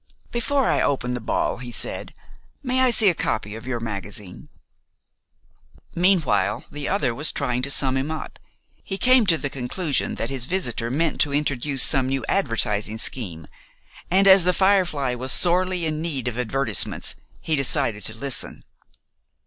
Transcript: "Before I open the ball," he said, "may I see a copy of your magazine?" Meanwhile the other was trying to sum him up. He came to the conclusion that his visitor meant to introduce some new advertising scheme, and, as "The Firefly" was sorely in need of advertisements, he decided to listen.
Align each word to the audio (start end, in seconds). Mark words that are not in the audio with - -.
"Before 0.31 0.67
I 0.67 0.81
open 0.81 1.13
the 1.13 1.21
ball," 1.21 1.57
he 1.57 1.71
said, 1.71 2.15
"may 2.63 2.81
I 2.81 2.89
see 2.89 3.07
a 3.09 3.13
copy 3.13 3.53
of 3.55 3.67
your 3.67 3.79
magazine?" 3.79 4.49
Meanwhile 5.93 6.65
the 6.71 6.87
other 6.87 7.13
was 7.13 7.31
trying 7.31 7.61
to 7.61 7.69
sum 7.69 7.95
him 7.97 8.09
up. 8.09 8.39
He 8.83 8.97
came 8.97 9.27
to 9.27 9.37
the 9.37 9.47
conclusion 9.47 10.15
that 10.15 10.31
his 10.31 10.47
visitor 10.47 10.89
meant 10.89 11.21
to 11.21 11.31
introduce 11.35 11.83
some 11.83 12.07
new 12.07 12.25
advertising 12.27 12.97
scheme, 12.97 13.45
and, 14.09 14.27
as 14.27 14.43
"The 14.43 14.53
Firefly" 14.53 15.13
was 15.13 15.31
sorely 15.31 15.85
in 15.85 16.01
need 16.01 16.27
of 16.27 16.35
advertisements, 16.39 17.13
he 17.39 17.55
decided 17.55 18.03
to 18.05 18.15
listen. 18.17 18.63